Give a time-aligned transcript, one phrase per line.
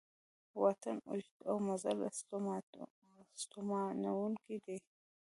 [0.61, 1.97] واټن اوږد او مزل
[3.41, 4.77] ستومانوونکی دی